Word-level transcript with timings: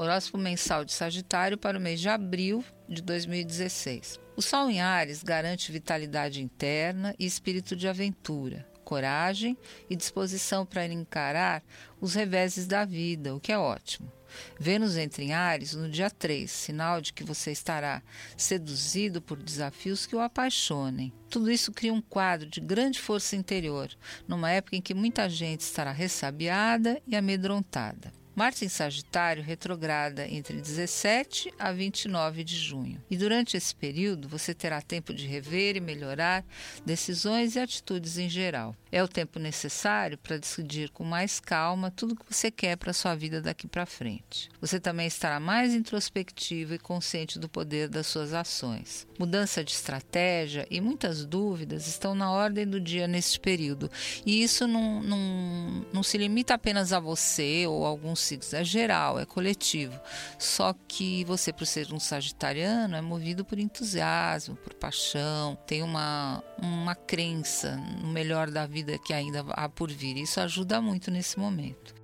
Horóscopo 0.00 0.38
mensal 0.38 0.84
de 0.84 0.92
Sagitário 0.92 1.58
para 1.58 1.76
o 1.76 1.80
mês 1.80 2.00
de 2.00 2.08
abril 2.08 2.64
de 2.88 3.02
2016. 3.02 4.20
O 4.36 4.40
Sol 4.40 4.70
em 4.70 4.80
Ares 4.80 5.24
garante 5.24 5.72
vitalidade 5.72 6.40
interna 6.40 7.16
e 7.18 7.26
espírito 7.26 7.74
de 7.74 7.88
aventura, 7.88 8.64
coragem 8.84 9.58
e 9.90 9.96
disposição 9.96 10.64
para 10.64 10.86
encarar 10.86 11.64
os 12.00 12.14
reveses 12.14 12.68
da 12.68 12.84
vida, 12.84 13.34
o 13.34 13.40
que 13.40 13.50
é 13.50 13.58
ótimo. 13.58 14.12
Vênus 14.56 14.96
entra 14.96 15.24
em 15.24 15.32
Ares 15.32 15.74
no 15.74 15.90
dia 15.90 16.10
3, 16.10 16.48
sinal 16.48 17.00
de 17.00 17.12
que 17.12 17.24
você 17.24 17.50
estará 17.50 18.00
seduzido 18.36 19.20
por 19.20 19.42
desafios 19.42 20.06
que 20.06 20.14
o 20.14 20.20
apaixonem. 20.20 21.12
Tudo 21.28 21.50
isso 21.50 21.72
cria 21.72 21.92
um 21.92 22.00
quadro 22.00 22.48
de 22.48 22.60
grande 22.60 23.00
força 23.00 23.34
interior, 23.34 23.90
numa 24.28 24.48
época 24.48 24.76
em 24.76 24.80
que 24.80 24.94
muita 24.94 25.28
gente 25.28 25.62
estará 25.62 25.90
ressabiada 25.90 27.02
e 27.04 27.16
amedrontada. 27.16 28.12
Marte 28.38 28.64
em 28.64 28.68
Sagitário 28.68 29.42
retrograda 29.42 30.24
entre 30.24 30.60
17 30.60 31.52
a 31.58 31.72
29 31.72 32.44
de 32.44 32.54
junho. 32.54 33.02
E 33.10 33.16
durante 33.16 33.56
esse 33.56 33.74
período 33.74 34.28
você 34.28 34.54
terá 34.54 34.80
tempo 34.80 35.12
de 35.12 35.26
rever 35.26 35.74
e 35.74 35.80
melhorar 35.80 36.44
decisões 36.86 37.56
e 37.56 37.58
atitudes 37.58 38.16
em 38.16 38.28
geral. 38.28 38.76
É 38.92 39.02
o 39.02 39.08
tempo 39.08 39.40
necessário 39.40 40.16
para 40.16 40.38
decidir 40.38 40.90
com 40.90 41.02
mais 41.02 41.40
calma 41.40 41.90
tudo 41.90 42.12
o 42.12 42.16
que 42.16 42.32
você 42.32 42.48
quer 42.48 42.76
para 42.76 42.92
sua 42.92 43.16
vida 43.16 43.42
daqui 43.42 43.66
para 43.66 43.84
frente. 43.84 44.48
Você 44.60 44.78
também 44.78 45.08
estará 45.08 45.40
mais 45.40 45.74
introspectivo 45.74 46.74
e 46.74 46.78
consciente 46.78 47.40
do 47.40 47.48
poder 47.48 47.88
das 47.88 48.06
suas 48.06 48.32
ações. 48.32 49.04
Mudança 49.18 49.64
de 49.64 49.72
estratégia 49.72 50.64
e 50.70 50.80
muitas 50.80 51.24
dúvidas 51.24 51.88
estão 51.88 52.14
na 52.14 52.30
ordem 52.30 52.64
do 52.64 52.80
dia 52.80 53.08
neste 53.08 53.40
período. 53.40 53.90
E 54.24 54.44
isso 54.44 54.68
não, 54.68 55.02
não, 55.02 55.86
não 55.92 56.02
se 56.04 56.16
limita 56.16 56.54
apenas 56.54 56.92
a 56.92 57.00
você 57.00 57.66
ou 57.66 57.84
a 57.84 57.88
alguns 57.88 58.27
signos, 58.28 58.52
é 58.54 58.64
geral, 58.64 59.18
é 59.18 59.24
coletivo. 59.24 59.98
Só 60.38 60.74
que 60.86 61.24
você, 61.24 61.52
por 61.52 61.66
ser 61.66 61.92
um 61.92 62.00
sagitariano, 62.00 62.96
é 62.96 63.00
movido 63.00 63.44
por 63.44 63.58
entusiasmo, 63.58 64.56
por 64.56 64.74
paixão, 64.74 65.56
tem 65.66 65.82
uma, 65.82 66.42
uma 66.62 66.94
crença 66.94 67.76
no 67.76 68.08
melhor 68.08 68.50
da 68.50 68.66
vida 68.66 68.98
que 68.98 69.12
ainda 69.12 69.44
há 69.50 69.68
por 69.68 69.90
vir. 69.90 70.16
Isso 70.16 70.40
ajuda 70.40 70.80
muito 70.80 71.10
nesse 71.10 71.38
momento. 71.38 71.94